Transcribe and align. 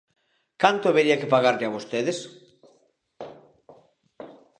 Canto 0.61 0.85
habería 0.87 1.19
que 1.19 1.31
pagarlle 1.33 1.65
a 1.67 1.73
vostedes? 1.75 2.17